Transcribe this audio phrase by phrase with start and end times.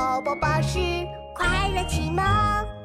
[0.00, 0.78] 宝宝巴士
[1.34, 2.79] 快乐启蒙。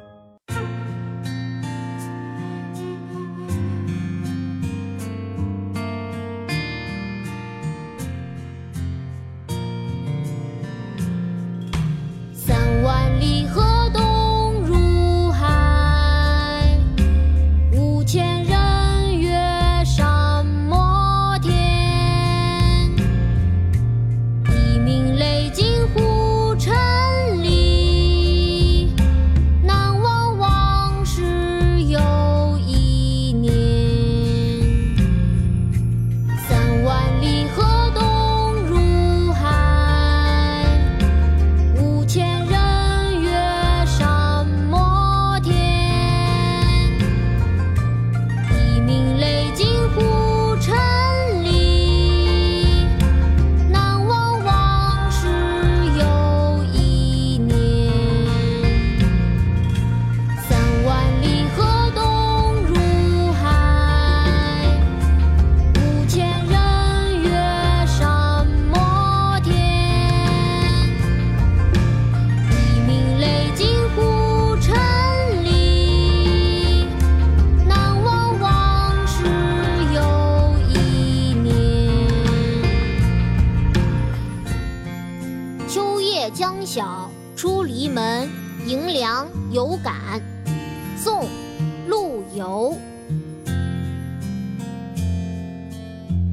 [86.25, 88.27] 夜将晓出篱门，
[88.65, 90.19] 迎凉有感。
[90.97, 91.21] 宋·
[91.87, 92.75] 陆游。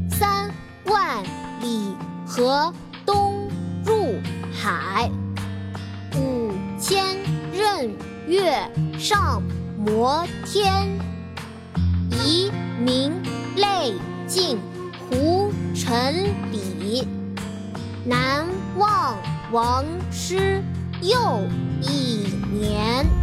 [0.09, 0.51] 三
[0.87, 1.23] 万
[1.61, 1.95] 里
[2.27, 2.73] 河
[3.05, 3.51] 东
[3.85, 4.15] 入
[4.51, 5.11] 海。
[6.17, 7.19] 五千
[7.55, 7.91] 仞
[8.27, 8.67] 岳
[8.99, 9.43] 上
[9.77, 10.89] 摩天，
[12.25, 12.51] 遗
[12.83, 13.13] 民
[13.57, 13.93] 泪
[14.27, 14.59] 尽
[15.11, 17.07] 胡尘里，
[18.07, 18.47] 南
[18.79, 19.19] 望
[19.53, 20.65] 王师
[21.03, 21.47] 又
[21.83, 23.22] 一年。